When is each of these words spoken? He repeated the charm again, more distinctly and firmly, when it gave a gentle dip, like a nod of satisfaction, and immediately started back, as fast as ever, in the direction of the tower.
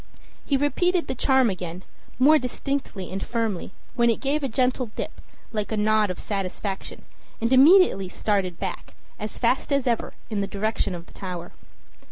He 0.43 0.57
repeated 0.57 1.05
the 1.05 1.13
charm 1.13 1.51
again, 1.51 1.83
more 2.17 2.39
distinctly 2.39 3.11
and 3.11 3.23
firmly, 3.23 3.71
when 3.93 4.09
it 4.09 4.19
gave 4.19 4.41
a 4.41 4.47
gentle 4.49 4.87
dip, 4.95 5.21
like 5.51 5.71
a 5.71 5.77
nod 5.77 6.09
of 6.09 6.17
satisfaction, 6.17 7.03
and 7.39 7.53
immediately 7.53 8.09
started 8.09 8.57
back, 8.57 8.95
as 9.19 9.37
fast 9.37 9.71
as 9.71 9.85
ever, 9.85 10.15
in 10.31 10.41
the 10.41 10.47
direction 10.47 10.95
of 10.95 11.05
the 11.05 11.13
tower. 11.13 11.51